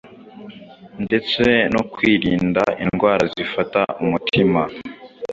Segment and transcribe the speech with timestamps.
[1.05, 4.61] ndetse no kurinda indwara zifata umutima